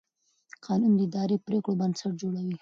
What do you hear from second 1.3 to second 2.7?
پرېکړو بنسټ جوړوي.